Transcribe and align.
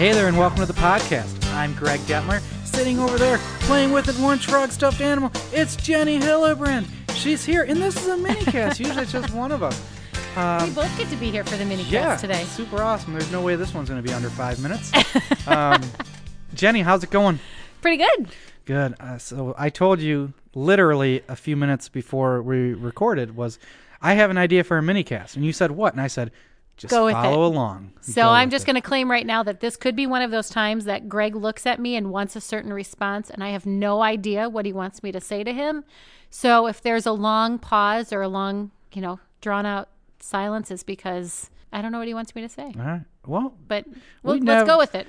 Hey 0.00 0.12
there, 0.12 0.28
and 0.28 0.38
welcome 0.38 0.60
to 0.60 0.64
the 0.64 0.72
podcast. 0.72 1.44
I'm 1.52 1.74
Greg 1.74 2.00
Detmer. 2.00 2.40
Sitting 2.64 2.98
over 2.98 3.18
there 3.18 3.36
playing 3.64 3.92
with 3.92 4.08
an 4.08 4.24
orange 4.24 4.46
frog 4.46 4.70
stuffed 4.72 5.02
animal, 5.02 5.30
it's 5.52 5.76
Jenny 5.76 6.18
Hillebrand. 6.18 6.88
She's 7.14 7.44
here, 7.44 7.64
and 7.64 7.76
this 7.82 7.96
is 8.00 8.06
a 8.06 8.16
mini 8.16 8.42
cast. 8.46 8.80
Usually 8.80 9.02
it's 9.02 9.12
just 9.12 9.34
one 9.34 9.52
of 9.52 9.62
us. 9.62 9.78
we 10.16 10.70
both 10.72 10.96
get 10.96 11.10
to 11.10 11.16
be 11.16 11.30
here 11.30 11.44
for 11.44 11.58
the 11.58 11.66
mini 11.66 11.82
Yeah, 11.82 12.04
cast 12.04 12.22
today. 12.22 12.44
super 12.44 12.82
awesome. 12.82 13.12
There's 13.12 13.30
no 13.30 13.42
way 13.42 13.56
this 13.56 13.74
one's 13.74 13.90
going 13.90 14.02
to 14.02 14.08
be 14.08 14.14
under 14.14 14.30
five 14.30 14.58
minutes. 14.62 14.90
um, 15.46 15.82
Jenny, 16.54 16.80
how's 16.80 17.04
it 17.04 17.10
going? 17.10 17.38
Pretty 17.82 17.98
good. 18.02 18.28
Good. 18.64 18.94
Uh, 18.98 19.18
so 19.18 19.54
I 19.58 19.68
told 19.68 20.00
you 20.00 20.32
literally 20.54 21.20
a 21.28 21.36
few 21.36 21.56
minutes 21.56 21.90
before 21.90 22.40
we 22.40 22.72
recorded 22.72 23.36
was 23.36 23.58
I 24.00 24.14
have 24.14 24.30
an 24.30 24.38
idea 24.38 24.64
for 24.64 24.78
a 24.78 24.82
mini 24.82 25.04
cast, 25.04 25.36
and 25.36 25.44
you 25.44 25.52
said 25.52 25.72
what? 25.72 25.92
And 25.92 26.00
I 26.00 26.06
said 26.06 26.30
just 26.80 26.90
Go 26.90 27.04
with 27.04 27.12
follow 27.14 27.44
it. 27.44 27.48
along. 27.54 27.92
So 28.00 28.22
Go 28.22 28.28
I'm 28.30 28.48
just 28.48 28.64
going 28.64 28.74
to 28.74 28.80
claim 28.80 29.10
right 29.10 29.26
now 29.26 29.42
that 29.42 29.60
this 29.60 29.76
could 29.76 29.94
be 29.94 30.06
one 30.06 30.22
of 30.22 30.30
those 30.30 30.48
times 30.48 30.86
that 30.86 31.10
Greg 31.10 31.36
looks 31.36 31.66
at 31.66 31.78
me 31.78 31.94
and 31.94 32.10
wants 32.10 32.34
a 32.36 32.40
certain 32.40 32.72
response, 32.72 33.28
and 33.28 33.44
I 33.44 33.50
have 33.50 33.66
no 33.66 34.02
idea 34.02 34.48
what 34.48 34.64
he 34.64 34.72
wants 34.72 35.02
me 35.02 35.12
to 35.12 35.20
say 35.20 35.44
to 35.44 35.52
him. 35.52 35.84
So 36.30 36.66
if 36.66 36.80
there's 36.80 37.04
a 37.04 37.12
long 37.12 37.58
pause 37.58 38.12
or 38.14 38.22
a 38.22 38.28
long, 38.28 38.70
you 38.94 39.02
know, 39.02 39.20
drawn 39.42 39.66
out 39.66 39.90
silence, 40.20 40.70
it's 40.70 40.82
because 40.82 41.50
I 41.70 41.82
don't 41.82 41.92
know 41.92 41.98
what 41.98 42.08
he 42.08 42.14
wants 42.14 42.34
me 42.34 42.40
to 42.42 42.48
say. 42.48 42.72
All 42.78 42.82
right. 42.82 43.02
Well, 43.26 43.54
But 43.68 43.84
well, 44.22 44.36
We 44.36 44.40
let's 44.40 44.66
go 44.66 44.78
with 44.78 44.94
it. 44.94 45.06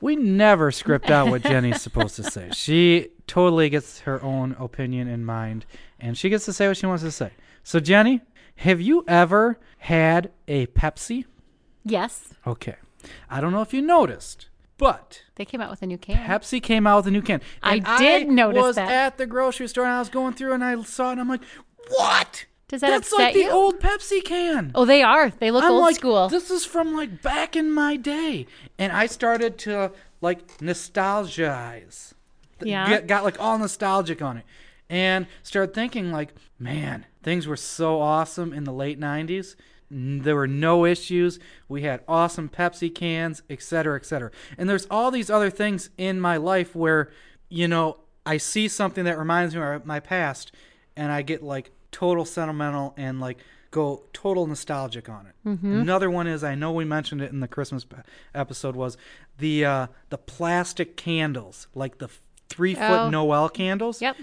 We 0.00 0.14
never 0.14 0.70
script 0.70 1.10
out 1.10 1.26
what 1.28 1.42
Jenny's 1.42 1.82
supposed 1.88 2.14
to 2.16 2.22
say. 2.22 2.50
She 2.52 3.08
totally 3.26 3.68
gets 3.68 3.98
her 4.00 4.22
own 4.22 4.54
opinion 4.60 5.08
in 5.08 5.24
mind, 5.24 5.66
and 5.98 6.16
she 6.16 6.28
gets 6.28 6.44
to 6.44 6.52
say 6.52 6.68
what 6.68 6.76
she 6.76 6.86
wants 6.86 7.02
to 7.02 7.10
say. 7.10 7.32
So, 7.64 7.80
Jenny, 7.80 8.20
have 8.58 8.80
you 8.80 9.04
ever 9.08 9.58
had 9.78 10.30
a 10.46 10.66
Pepsi? 10.68 11.24
Yes, 11.84 12.34
Okay. 12.46 12.76
I 13.30 13.40
don't 13.40 13.52
know 13.52 13.62
if 13.62 13.72
you 13.72 13.80
noticed, 13.80 14.48
but 14.76 15.22
they 15.36 15.44
came 15.44 15.60
out 15.60 15.70
with 15.70 15.82
a 15.82 15.86
new 15.86 15.96
can. 15.98 16.28
Pepsi 16.28 16.62
came 16.62 16.86
out 16.86 16.96
with 16.98 17.06
a 17.06 17.10
new 17.10 17.22
can. 17.22 17.40
I 17.62 17.76
And 17.76 17.84
did 17.98 18.28
notice 18.28 18.58
It 18.58 18.62
was 18.66 18.76
that. 18.76 18.90
at 18.90 19.18
the 19.18 19.26
grocery 19.26 19.68
store 19.68 19.84
and 19.84 19.92
I 19.94 19.98
was 20.00 20.08
going 20.08 20.34
through 20.34 20.52
and 20.52 20.64
I 20.64 20.80
saw 20.82 21.08
it 21.08 21.12
and 21.12 21.20
I'm 21.20 21.28
like, 21.28 21.42
what? 21.96 22.44
Does 22.66 22.80
that 22.82 22.90
That's 22.90 23.10
upset 23.12 23.18
like 23.26 23.34
the 23.34 23.40
you? 23.42 23.50
old 23.50 23.80
Pepsi 23.80 24.22
can. 24.22 24.72
oh, 24.74 24.84
they 24.84 25.02
are. 25.02 25.30
They 25.30 25.50
look 25.50 25.64
I'm 25.64 25.70
old 25.72 25.82
like, 25.82 25.94
school. 25.94 26.28
This 26.28 26.50
is 26.50 26.64
from 26.66 26.92
like 26.94 27.22
back 27.22 27.56
in 27.56 27.70
my 27.72 27.96
day, 27.96 28.46
and 28.78 28.92
I 28.92 29.06
started 29.06 29.56
to 29.60 29.92
like 30.20 30.46
nostalgize. 30.58 32.12
Th- 32.60 32.70
Yeah. 32.70 32.88
Get, 32.88 33.06
got 33.06 33.24
like 33.24 33.40
all 33.40 33.58
nostalgic 33.58 34.20
on 34.20 34.38
it, 34.38 34.44
and 34.90 35.26
started 35.42 35.74
thinking 35.74 36.12
like, 36.12 36.34
man, 36.58 37.06
things 37.22 37.46
were 37.46 37.56
so 37.56 38.00
awesome 38.00 38.52
in 38.52 38.64
the 38.64 38.72
late 38.72 38.98
'90s. 39.00 39.54
There 39.90 40.36
were 40.36 40.46
no 40.46 40.84
issues. 40.84 41.38
We 41.66 41.82
had 41.82 42.02
awesome 42.06 42.48
Pepsi 42.50 42.94
cans, 42.94 43.42
etc., 43.48 43.62
cetera, 43.62 43.96
et 43.98 44.04
cetera. 44.06 44.30
And 44.58 44.68
there's 44.68 44.86
all 44.90 45.10
these 45.10 45.30
other 45.30 45.48
things 45.48 45.88
in 45.96 46.20
my 46.20 46.36
life 46.36 46.74
where, 46.76 47.10
you 47.48 47.66
know, 47.68 47.96
I 48.26 48.36
see 48.36 48.68
something 48.68 49.04
that 49.04 49.18
reminds 49.18 49.54
me 49.54 49.62
of 49.62 49.86
my 49.86 50.00
past, 50.00 50.52
and 50.94 51.10
I 51.10 51.22
get 51.22 51.42
like 51.42 51.70
total 51.90 52.26
sentimental 52.26 52.92
and 52.98 53.18
like 53.18 53.38
go 53.70 54.04
total 54.12 54.46
nostalgic 54.46 55.08
on 55.08 55.26
it. 55.26 55.48
Mm-hmm. 55.48 55.80
Another 55.80 56.10
one 56.10 56.26
is 56.26 56.44
I 56.44 56.54
know 56.54 56.72
we 56.72 56.84
mentioned 56.84 57.22
it 57.22 57.32
in 57.32 57.40
the 57.40 57.48
Christmas 57.48 57.86
episode 58.34 58.76
was 58.76 58.98
the 59.38 59.64
uh, 59.64 59.86
the 60.10 60.18
plastic 60.18 60.96
candles, 60.98 61.66
like 61.74 61.96
the 61.96 62.08
three 62.50 62.74
foot 62.74 62.82
Oh. 62.82 63.10
Noel 63.10 63.48
candles. 63.48 64.02
yep. 64.02 64.16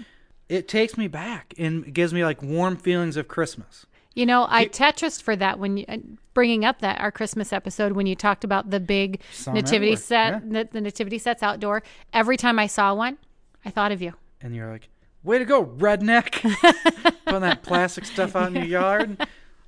It 0.48 0.68
takes 0.68 0.96
me 0.96 1.08
back 1.08 1.54
and 1.58 1.92
gives 1.92 2.14
me 2.14 2.24
like 2.24 2.42
warm 2.42 2.76
feelings 2.76 3.16
of 3.16 3.28
Christmas. 3.28 3.86
You 4.14 4.24
know, 4.26 4.46
I 4.48 4.66
Tetris 4.66 5.20
for 5.20 5.36
that 5.36 5.58
when 5.58 5.76
you 5.76 5.84
uh, 5.88 5.98
bringing 6.32 6.64
up 6.64 6.80
that 6.80 7.00
our 7.00 7.10
Christmas 7.12 7.52
episode 7.52 7.92
when 7.92 8.06
you 8.06 8.14
talked 8.14 8.44
about 8.44 8.70
the 8.70 8.80
big 8.80 9.20
Saw 9.32 9.52
nativity 9.52 9.92
everywhere, 9.92 10.40
set, 10.40 10.50
the, 10.50 10.68
the 10.72 10.80
nativity 10.80 11.18
sets 11.18 11.42
outdoor. 11.42 11.82
Every 12.12 12.36
time 12.36 12.58
I 12.58 12.66
saw 12.66 12.94
one, 12.94 13.18
I 13.64 13.70
thought 13.70 13.92
of 13.92 14.00
you. 14.00 14.14
and 14.40 14.54
you're 14.54 14.70
like, 14.70 14.88
"Way 15.22 15.38
to 15.38 15.44
go, 15.44 15.66
redneck!" 15.66 16.40
Putting 17.26 17.40
that 17.40 17.62
plastic 17.62 18.04
stuff 18.06 18.34
out 18.36 18.48
in 18.48 18.54
your 18.54 18.64
yard, 18.80 19.26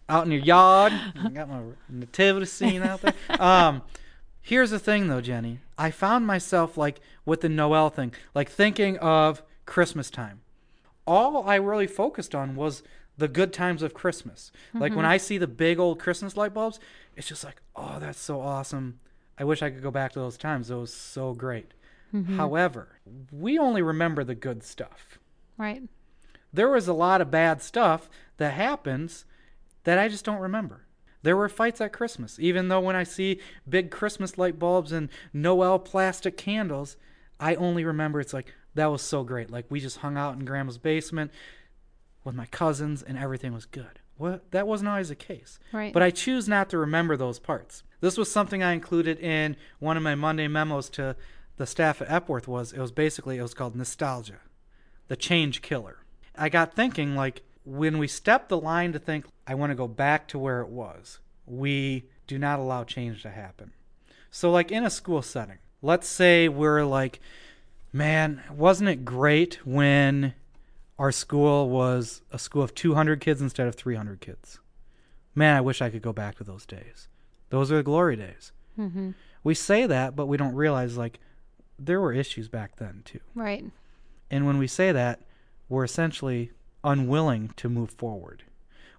out 0.08 0.24
in 0.24 0.32
your 0.32 0.40
yard. 0.42 0.92
I 1.22 1.28
got 1.28 1.48
my 1.50 1.60
nativity 1.90 2.46
scene 2.46 2.82
out 2.82 3.02
there. 3.02 3.14
Um, 3.40 3.82
here's 4.40 4.70
the 4.70 4.78
thing, 4.78 5.08
though, 5.08 5.20
Jenny. 5.20 5.58
I 5.76 5.90
found 5.90 6.26
myself 6.26 6.78
like 6.78 7.00
with 7.26 7.42
the 7.42 7.48
Noel 7.50 7.90
thing, 7.90 8.14
like 8.34 8.48
thinking 8.48 8.96
of 8.98 9.42
Christmas 9.66 10.08
time. 10.10 10.40
All 11.08 11.48
I 11.48 11.56
really 11.56 11.86
focused 11.86 12.34
on 12.34 12.54
was 12.54 12.82
the 13.16 13.28
good 13.28 13.52
times 13.52 13.82
of 13.82 13.94
Christmas. 13.94 14.52
Like 14.74 14.92
when 14.92 15.00
mm-hmm. 15.00 15.12
I 15.12 15.16
see 15.16 15.38
the 15.38 15.46
big 15.46 15.78
old 15.78 15.98
Christmas 15.98 16.36
light 16.36 16.54
bulbs, 16.54 16.78
it's 17.16 17.26
just 17.26 17.44
like, 17.44 17.62
oh, 17.74 17.98
that's 17.98 18.20
so 18.20 18.40
awesome. 18.40 19.00
I 19.38 19.44
wish 19.44 19.62
I 19.62 19.70
could 19.70 19.82
go 19.82 19.90
back 19.90 20.12
to 20.12 20.18
those 20.18 20.36
times. 20.36 20.70
It 20.70 20.76
was 20.76 20.92
so 20.92 21.32
great. 21.32 21.72
Mm-hmm. 22.14 22.36
However, 22.36 23.00
we 23.32 23.58
only 23.58 23.82
remember 23.82 24.22
the 24.22 24.34
good 24.34 24.62
stuff. 24.62 25.18
Right. 25.56 25.82
There 26.52 26.70
was 26.70 26.88
a 26.88 26.92
lot 26.92 27.20
of 27.20 27.30
bad 27.30 27.62
stuff 27.62 28.08
that 28.36 28.54
happens 28.54 29.24
that 29.84 29.98
I 29.98 30.08
just 30.08 30.24
don't 30.24 30.40
remember. 30.40 30.86
There 31.22 31.36
were 31.36 31.48
fights 31.48 31.80
at 31.80 31.92
Christmas, 31.92 32.38
even 32.38 32.68
though 32.68 32.80
when 32.80 32.96
I 32.96 33.02
see 33.02 33.40
big 33.68 33.90
Christmas 33.90 34.38
light 34.38 34.58
bulbs 34.58 34.92
and 34.92 35.08
Noel 35.32 35.78
plastic 35.78 36.36
candles, 36.36 36.96
I 37.40 37.54
only 37.56 37.84
remember 37.84 38.20
it's 38.20 38.34
like, 38.34 38.54
that 38.78 38.90
was 38.90 39.02
so 39.02 39.24
great. 39.24 39.50
Like, 39.50 39.66
we 39.68 39.80
just 39.80 39.98
hung 39.98 40.16
out 40.16 40.34
in 40.34 40.44
grandma's 40.44 40.78
basement 40.78 41.30
with 42.24 42.34
my 42.34 42.46
cousins 42.46 43.02
and 43.02 43.18
everything 43.18 43.52
was 43.52 43.66
good. 43.66 44.00
What? 44.16 44.50
That 44.50 44.66
wasn't 44.66 44.88
always 44.88 45.08
the 45.08 45.14
case. 45.14 45.58
Right. 45.72 45.92
But 45.92 46.02
I 46.02 46.10
choose 46.10 46.48
not 46.48 46.68
to 46.70 46.78
remember 46.78 47.16
those 47.16 47.38
parts. 47.38 47.84
This 48.00 48.16
was 48.16 48.30
something 48.30 48.62
I 48.62 48.72
included 48.72 49.18
in 49.20 49.56
one 49.78 49.96
of 49.96 50.02
my 50.02 50.14
Monday 50.14 50.48
memos 50.48 50.88
to 50.90 51.16
the 51.56 51.66
staff 51.66 52.00
at 52.00 52.10
Epworth 52.10 52.46
was 52.46 52.72
it 52.72 52.80
was 52.80 52.92
basically 52.92 53.38
it 53.38 53.42
was 53.42 53.54
called 53.54 53.74
nostalgia, 53.74 54.40
the 55.08 55.16
change 55.16 55.60
killer. 55.60 55.98
I 56.36 56.48
got 56.48 56.74
thinking 56.74 57.16
like 57.16 57.42
when 57.64 57.98
we 57.98 58.06
step 58.06 58.48
the 58.48 58.60
line 58.60 58.92
to 58.92 58.98
think 58.98 59.26
I 59.46 59.54
want 59.54 59.70
to 59.70 59.76
go 59.76 59.88
back 59.88 60.28
to 60.28 60.38
where 60.38 60.60
it 60.60 60.68
was, 60.68 61.18
we 61.46 62.04
do 62.26 62.38
not 62.38 62.60
allow 62.60 62.84
change 62.84 63.22
to 63.22 63.30
happen. 63.30 63.72
So 64.30 64.50
like 64.50 64.70
in 64.70 64.84
a 64.84 64.90
school 64.90 65.22
setting, 65.22 65.58
let's 65.82 66.08
say 66.08 66.48
we're 66.48 66.84
like, 66.84 67.20
man, 67.92 68.42
wasn't 68.50 68.90
it 68.90 69.04
great 69.04 69.66
when 69.66 70.34
our 70.98 71.12
school 71.12 71.68
was 71.68 72.22
a 72.32 72.38
school 72.38 72.62
of 72.62 72.74
200 72.74 73.20
kids 73.20 73.40
instead 73.40 73.66
of 73.68 73.74
300 73.74 74.20
kids? 74.20 74.58
Man, 75.34 75.56
I 75.56 75.60
wish 75.60 75.80
I 75.80 75.90
could 75.90 76.02
go 76.02 76.12
back 76.12 76.36
to 76.36 76.44
those 76.44 76.66
days. 76.66 77.08
Those 77.50 77.70
are 77.72 77.76
the 77.76 77.82
glory 77.82 78.16
days. 78.16 78.52
Mm-hmm. 78.78 79.10
We 79.44 79.54
say 79.54 79.86
that, 79.86 80.16
but 80.16 80.26
we 80.26 80.36
don't 80.36 80.54
realize 80.54 80.96
like 80.96 81.20
there 81.78 82.00
were 82.00 82.12
issues 82.12 82.48
back 82.48 82.76
then 82.76 83.02
too. 83.04 83.20
Right. 83.34 83.64
And 84.30 84.46
when 84.46 84.58
we 84.58 84.66
say 84.66 84.92
that, 84.92 85.20
we're 85.68 85.84
essentially 85.84 86.50
unwilling 86.82 87.52
to 87.56 87.68
move 87.68 87.90
forward. 87.90 88.42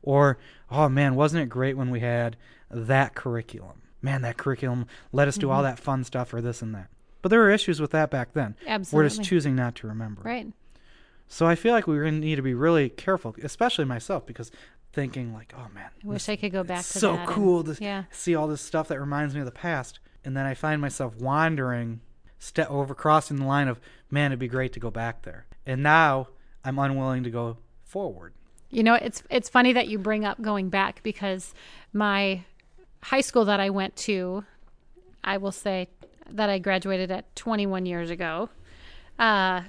Or, 0.02 0.38
oh 0.72 0.90
man, 0.90 1.16
wasn't 1.16 1.44
it 1.44 1.50
great 1.50 1.78
when 1.78 1.90
we 1.90 2.00
had 2.00 2.38
that 2.72 3.16
curriculum? 3.16 3.82
Man, 4.02 4.22
that 4.22 4.38
curriculum 4.38 4.86
let 5.12 5.28
us 5.28 5.38
do 5.38 5.50
all 5.52 5.62
that 5.64 5.80
fun 5.80 6.04
stuff 6.04 6.34
or 6.34 6.42
this 6.42 6.62
and 6.62 6.74
that. 6.74 6.88
But 7.22 7.30
there 7.30 7.40
were 7.40 7.50
issues 7.50 7.82
with 7.82 7.92
that 7.92 8.10
back 8.10 8.34
then. 8.34 8.56
Absolutely. 8.66 9.04
We're 9.04 9.10
just 9.10 9.24
choosing 9.24 9.56
not 9.56 9.76
to 9.76 9.88
remember. 9.88 10.22
Right. 10.24 10.48
So 11.28 11.46
I 11.46 11.56
feel 11.56 11.74
like 11.74 11.86
we 11.86 12.10
need 12.12 12.36
to 12.36 12.42
be 12.42 12.54
really 12.54 12.90
careful, 12.90 13.36
especially 13.44 13.86
myself, 13.86 14.26
because 14.26 14.52
thinking 14.94 15.34
like, 15.34 15.54
oh 15.56 15.68
man, 15.74 15.90
I 16.04 16.08
wish 16.08 16.28
I 16.30 16.36
could 16.36 16.52
go 16.52 16.64
back 16.64 16.84
to 16.84 17.00
so 17.00 17.12
that 17.14 17.20
and- 17.20 17.30
cool 17.30 17.64
to 17.64 17.78
yeah. 17.80 18.06
see 18.12 18.36
all 18.36 18.48
this 18.48 18.62
stuff 18.62 18.88
that 18.88 19.00
reminds 19.00 19.34
me 19.36 19.42
of 19.42 19.46
the 19.46 19.52
past, 19.52 20.00
and 20.26 20.36
then 20.36 20.46
I 20.46 20.56
find 20.56 20.82
myself 20.82 21.16
wandering, 21.16 22.02
step 22.40 22.70
over 22.72 22.96
crossing 22.96 23.38
the 23.38 23.46
line 23.46 23.68
of, 23.68 23.80
man, 24.10 24.32
it'd 24.32 24.40
be 24.40 24.48
great 24.48 24.74
to 24.74 24.80
go 24.80 24.90
back 24.90 25.22
there, 25.22 25.46
and 25.66 25.84
now 25.84 26.30
I'm 26.64 26.80
unwilling 26.80 27.24
to 27.24 27.30
go 27.30 27.58
forward. 27.84 28.34
You 28.72 28.84
know, 28.84 28.96
it's 28.96 29.24
it's 29.30 29.50
funny 29.50 29.74
that 29.74 29.88
you 29.88 29.98
bring 29.98 30.26
up 30.26 30.42
going 30.42 30.70
back 30.70 31.02
because 31.04 31.54
my 31.94 32.44
high 33.04 33.22
school 33.22 33.46
that 33.46 33.60
I 33.60 33.70
went 33.70 33.96
to, 33.98 34.44
I 35.24 35.38
will 35.38 35.52
say 35.52 35.90
that 36.36 36.50
I 36.50 36.60
graduated 36.60 37.12
at 37.12 37.36
21 37.36 37.86
years 37.86 38.10
ago. 38.10 38.50
Uh, 39.18 39.62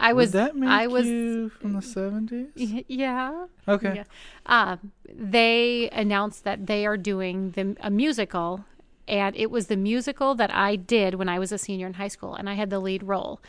I 0.00 0.14
was 0.14 0.28
Would 0.28 0.40
that 0.40 0.56
make 0.56 0.68
I 0.70 0.86
was 0.86 1.06
you 1.06 1.50
from 1.50 1.74
the 1.74 1.82
seventies? 1.82 2.48
yeah. 2.88 3.46
Okay. 3.68 3.96
Yeah. 3.96 4.04
Uh, 4.46 4.76
they 5.06 5.90
announced 5.92 6.44
that 6.44 6.66
they 6.66 6.86
are 6.86 6.96
doing 6.96 7.50
the, 7.50 7.76
a 7.80 7.90
musical, 7.90 8.64
and 9.06 9.36
it 9.36 9.50
was 9.50 9.66
the 9.66 9.76
musical 9.76 10.34
that 10.36 10.52
I 10.54 10.76
did 10.76 11.16
when 11.16 11.28
I 11.28 11.38
was 11.38 11.52
a 11.52 11.58
senior 11.58 11.86
in 11.86 11.94
high 11.94 12.08
school, 12.08 12.34
and 12.34 12.48
I 12.48 12.54
had 12.54 12.70
the 12.70 12.80
lead 12.80 13.02
role. 13.02 13.40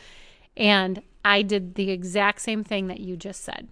And 0.57 1.01
I 1.23 1.41
did 1.41 1.75
the 1.75 1.89
exact 1.89 2.41
same 2.41 2.63
thing 2.63 2.87
that 2.87 2.99
you 2.99 3.15
just 3.15 3.43
said. 3.43 3.69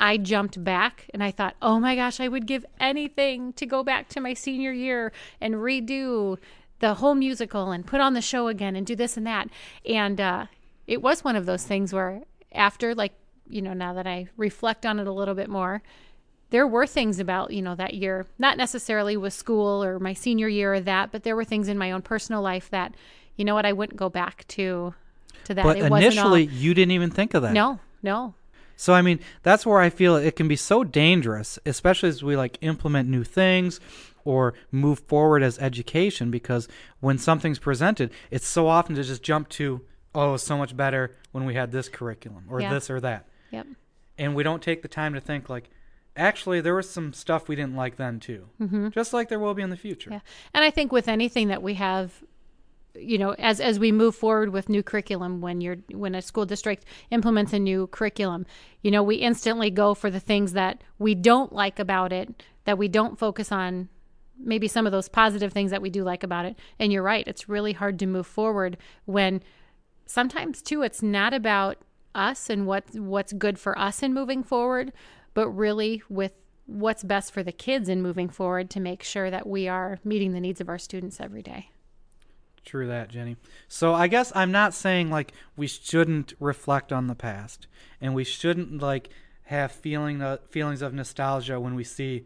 I 0.00 0.16
jumped 0.16 0.64
back 0.64 1.08
and 1.14 1.22
I 1.22 1.30
thought, 1.30 1.54
oh 1.62 1.78
my 1.78 1.94
gosh, 1.94 2.18
I 2.18 2.26
would 2.26 2.46
give 2.46 2.66
anything 2.80 3.52
to 3.52 3.66
go 3.66 3.84
back 3.84 4.08
to 4.10 4.20
my 4.20 4.34
senior 4.34 4.72
year 4.72 5.12
and 5.40 5.54
redo 5.54 6.38
the 6.82 6.94
whole 6.94 7.14
musical 7.14 7.70
and 7.70 7.86
put 7.86 8.00
on 8.00 8.12
the 8.12 8.20
show 8.20 8.48
again 8.48 8.74
and 8.74 8.84
do 8.84 8.96
this 8.96 9.16
and 9.16 9.24
that. 9.26 9.48
And 9.88 10.20
uh, 10.20 10.46
it 10.88 11.00
was 11.00 11.22
one 11.22 11.36
of 11.36 11.46
those 11.46 11.62
things 11.64 11.92
where, 11.92 12.22
after, 12.52 12.92
like, 12.92 13.12
you 13.48 13.62
know, 13.62 13.72
now 13.72 13.94
that 13.94 14.06
I 14.06 14.26
reflect 14.36 14.84
on 14.84 14.98
it 14.98 15.06
a 15.06 15.12
little 15.12 15.34
bit 15.34 15.48
more, 15.48 15.80
there 16.50 16.66
were 16.66 16.86
things 16.86 17.20
about, 17.20 17.52
you 17.52 17.62
know, 17.62 17.76
that 17.76 17.94
year, 17.94 18.26
not 18.36 18.58
necessarily 18.58 19.16
with 19.16 19.32
school 19.32 19.82
or 19.82 20.00
my 20.00 20.12
senior 20.12 20.48
year 20.48 20.74
or 20.74 20.80
that, 20.80 21.12
but 21.12 21.22
there 21.22 21.36
were 21.36 21.44
things 21.44 21.68
in 21.68 21.78
my 21.78 21.92
own 21.92 22.02
personal 22.02 22.42
life 22.42 22.68
that, 22.70 22.94
you 23.36 23.44
know 23.44 23.54
what, 23.54 23.64
I 23.64 23.72
wouldn't 23.72 23.96
go 23.98 24.08
back 24.08 24.44
to 24.48 24.92
to 25.44 25.54
that. 25.54 25.64
But 25.64 25.78
it 25.78 25.88
wasn't 25.88 26.18
all- 26.18 26.34
initially, 26.34 26.44
you 26.46 26.74
didn't 26.74 26.92
even 26.92 27.10
think 27.10 27.34
of 27.34 27.42
that. 27.42 27.52
no, 27.52 27.78
no. 28.02 28.34
So 28.76 28.94
I 28.94 29.02
mean, 29.02 29.20
that's 29.42 29.64
where 29.66 29.80
I 29.80 29.90
feel 29.90 30.16
it 30.16 30.36
can 30.36 30.48
be 30.48 30.56
so 30.56 30.84
dangerous, 30.84 31.58
especially 31.66 32.08
as 32.08 32.22
we 32.22 32.36
like 32.36 32.58
implement 32.60 33.08
new 33.08 33.24
things 33.24 33.80
or 34.24 34.54
move 34.70 35.00
forward 35.00 35.42
as 35.42 35.58
education 35.58 36.30
because 36.30 36.68
when 37.00 37.18
something's 37.18 37.58
presented, 37.58 38.10
it's 38.30 38.46
so 38.46 38.68
often 38.68 38.94
to 38.94 39.02
just 39.02 39.22
jump 39.22 39.48
to, 39.50 39.80
oh, 40.14 40.28
it 40.30 40.32
was 40.32 40.42
so 40.42 40.56
much 40.56 40.76
better 40.76 41.16
when 41.32 41.44
we 41.44 41.54
had 41.54 41.72
this 41.72 41.88
curriculum 41.88 42.44
or 42.48 42.60
Yeah. 42.60 42.72
this 42.72 42.88
or 42.90 43.00
that. 43.00 43.26
Yep. 43.50 43.66
And 44.18 44.34
we 44.34 44.42
don't 44.42 44.62
take 44.62 44.82
the 44.82 44.88
time 44.88 45.14
to 45.14 45.20
think 45.20 45.48
like 45.48 45.70
actually 46.16 46.60
there 46.60 46.74
was 46.74 46.88
some 46.88 47.12
stuff 47.12 47.48
we 47.48 47.56
didn't 47.56 47.74
like 47.74 47.96
then 47.96 48.20
too. 48.20 48.48
Mm-hmm. 48.60 48.88
Just 48.90 49.12
like 49.12 49.28
there 49.28 49.38
will 49.40 49.54
be 49.54 49.62
in 49.62 49.70
the 49.70 49.76
future. 49.76 50.10
Yeah. 50.10 50.20
And 50.54 50.64
I 50.64 50.70
think 50.70 50.92
with 50.92 51.08
anything 51.08 51.48
that 51.48 51.62
we 51.62 51.74
have 51.74 52.22
you 52.94 53.16
know 53.16 53.32
as 53.38 53.60
as 53.60 53.78
we 53.78 53.90
move 53.90 54.14
forward 54.14 54.50
with 54.50 54.68
new 54.68 54.82
curriculum 54.82 55.40
when 55.40 55.60
you're 55.60 55.76
when 55.92 56.14
a 56.14 56.22
school 56.22 56.44
district 56.44 56.84
implements 57.10 57.52
a 57.52 57.58
new 57.58 57.86
curriculum 57.86 58.44
you 58.82 58.90
know 58.90 59.02
we 59.02 59.16
instantly 59.16 59.70
go 59.70 59.94
for 59.94 60.10
the 60.10 60.20
things 60.20 60.52
that 60.52 60.82
we 60.98 61.14
don't 61.14 61.52
like 61.52 61.78
about 61.78 62.12
it 62.12 62.42
that 62.64 62.78
we 62.78 62.88
don't 62.88 63.18
focus 63.18 63.50
on 63.50 63.88
maybe 64.38 64.68
some 64.68 64.86
of 64.86 64.92
those 64.92 65.08
positive 65.08 65.52
things 65.52 65.70
that 65.70 65.82
we 65.82 65.90
do 65.90 66.02
like 66.04 66.22
about 66.22 66.44
it. 66.44 66.58
And 66.78 66.92
you're 66.92 67.02
right 67.02 67.26
it's 67.26 67.48
really 67.48 67.72
hard 67.72 67.98
to 68.00 68.06
move 68.06 68.26
forward 68.26 68.76
when 69.04 69.42
sometimes 70.06 70.62
too 70.62 70.82
it's 70.82 71.02
not 71.02 71.32
about 71.32 71.78
us 72.14 72.50
and 72.50 72.66
what 72.66 72.84
what's 72.94 73.32
good 73.32 73.58
for 73.58 73.78
us 73.78 74.02
in 74.02 74.12
moving 74.12 74.42
forward 74.42 74.92
but 75.34 75.48
really 75.48 76.02
with 76.10 76.32
what's 76.66 77.02
best 77.02 77.32
for 77.32 77.42
the 77.42 77.52
kids 77.52 77.88
in 77.88 78.02
moving 78.02 78.28
forward 78.28 78.68
to 78.68 78.80
make 78.80 79.02
sure 79.02 79.30
that 79.30 79.46
we 79.46 79.66
are 79.66 79.98
meeting 80.04 80.32
the 80.32 80.40
needs 80.40 80.60
of 80.60 80.68
our 80.68 80.78
students 80.78 81.20
every 81.20 81.42
day 81.42 81.70
True 82.64 82.86
that, 82.86 83.08
Jenny. 83.08 83.36
So 83.68 83.92
I 83.92 84.06
guess 84.06 84.32
I'm 84.34 84.52
not 84.52 84.74
saying 84.74 85.10
like 85.10 85.32
we 85.56 85.66
shouldn't 85.66 86.34
reflect 86.38 86.92
on 86.92 87.08
the 87.08 87.14
past 87.14 87.66
and 88.00 88.14
we 88.14 88.24
shouldn't 88.24 88.80
like 88.80 89.08
have 89.44 89.72
feeling 89.72 90.22
uh, 90.22 90.38
feelings 90.48 90.82
of 90.82 90.94
nostalgia 90.94 91.58
when 91.58 91.74
we 91.74 91.84
see 91.84 92.24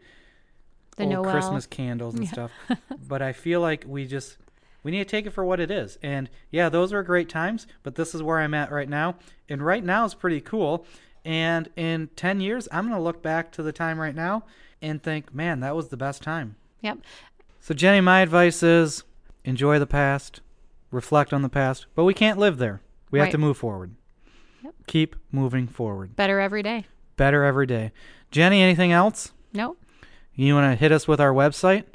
the 0.95 1.03
old 1.03 1.13
Noel. 1.13 1.31
Christmas 1.31 1.65
candles 1.65 2.15
and 2.15 2.27
stuff. 2.27 2.51
but 3.07 3.21
I 3.21 3.33
feel 3.33 3.61
like 3.61 3.85
we 3.87 4.05
just 4.05 4.37
we 4.83 4.91
need 4.91 4.99
to 4.99 5.05
take 5.05 5.25
it 5.25 5.31
for 5.31 5.43
what 5.43 5.59
it 5.59 5.71
is. 5.71 5.97
And 6.01 6.29
yeah, 6.51 6.69
those 6.69 6.93
are 6.93 7.03
great 7.03 7.29
times, 7.29 7.67
but 7.83 7.95
this 7.95 8.13
is 8.13 8.21
where 8.23 8.39
I'm 8.39 8.53
at 8.53 8.71
right 8.71 8.87
now. 8.87 9.15
And 9.49 9.65
right 9.65 9.83
now 9.83 10.05
is 10.05 10.13
pretty 10.13 10.41
cool. 10.41 10.85
And 11.25 11.69
in 11.75 12.09
10 12.15 12.39
years, 12.39 12.67
I'm 12.71 12.85
going 12.85 12.97
to 12.97 13.03
look 13.03 13.21
back 13.21 13.51
to 13.53 13.63
the 13.63 13.73
time 13.73 13.99
right 13.99 14.15
now 14.15 14.43
and 14.81 15.01
think, 15.01 15.33
"Man, 15.33 15.59
that 15.59 15.75
was 15.75 15.89
the 15.89 15.97
best 15.97 16.21
time." 16.21 16.55
Yep. 16.81 16.99
So 17.59 17.73
Jenny, 17.73 17.99
my 17.99 18.21
advice 18.21 18.63
is 18.63 19.03
enjoy 19.47 19.79
the 19.79 19.87
past, 19.87 20.41
reflect 20.91 21.33
on 21.33 21.41
the 21.41 21.49
past, 21.49 21.85
but 21.95 22.03
we 22.03 22.13
can't 22.13 22.37
live 22.37 22.57
there. 22.57 22.81
We 23.09 23.19
have 23.19 23.27
Right. 23.27 23.31
to 23.31 23.37
move 23.37 23.57
forward. 23.57 23.95
Yep. 24.63 24.75
Keep 24.85 25.15
moving 25.31 25.67
forward. 25.67 26.15
Better 26.15 26.39
every 26.39 26.61
day. 26.61 26.85
Better 27.15 27.43
every 27.43 27.65
day. 27.65 27.91
Jenny, 28.29 28.61
anything 28.61 28.91
else? 28.91 29.31
Nope. 29.53 29.81
You 30.35 30.53
want 30.53 30.71
to 30.71 30.75
hit 30.79 30.91
us 30.91 31.07
with 31.07 31.21
our 31.21 31.33
website? 31.33 31.85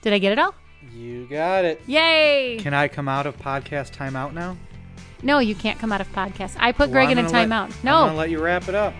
Did 0.01 0.12
I 0.12 0.18
get 0.19 0.34
it 0.34 0.40
all? 0.40 0.54
You 0.94 1.25
got 1.30 1.63
it. 1.63 1.81
Yay! 1.88 2.57
Can 2.60 2.74
I 2.74 2.90
come 2.90 3.07
out 3.07 3.25
of 3.25 3.38
podcast 3.38 3.96
timeout 3.96 4.34
now? 4.34 4.57
No, 5.24 5.40
you 5.40 5.56
can't 5.56 5.80
come 5.80 5.94
out 5.94 6.01
of 6.01 6.12
podcast. 6.12 6.57
I 6.60 6.74
put 6.74 6.90
Well, 6.90 7.06
Greg 7.06 7.12
in 7.12 7.18
a 7.19 7.24
gonna 7.24 7.34
let- 7.34 7.48
timeout. 7.50 7.74
I'm 7.86 7.94
going 8.04 8.10
to 8.12 8.18
let 8.18 8.30
you 8.30 8.44
wrap 8.44 8.68
it 8.68 8.75
up. 8.75 8.94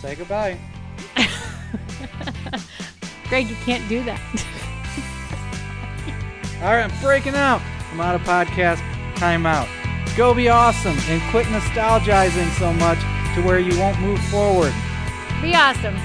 Say 0.00 0.16
goodbye. 0.16 0.58
Greg, 3.28 3.48
you 3.48 3.56
can't 3.64 3.88
do 3.88 4.02
that. 4.04 4.20
All 6.62 6.70
right, 6.72 6.82
I'm 6.82 7.00
breaking 7.00 7.34
out. 7.34 7.62
I'm 7.92 8.00
out 8.00 8.14
of 8.16 8.22
podcast 8.22 8.78
timeout. 9.14 9.68
Go 10.16 10.34
be 10.34 10.48
awesome 10.48 10.96
and 11.08 11.22
quit 11.30 11.46
nostalgizing 11.46 12.50
so 12.58 12.72
much 12.74 12.98
to 13.34 13.42
where 13.42 13.58
you 13.58 13.78
won't 13.78 13.98
move 14.00 14.20
forward. 14.26 14.72
Be 15.42 15.54
awesome. 15.54 15.96